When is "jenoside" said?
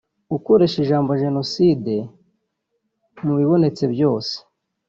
1.23-1.95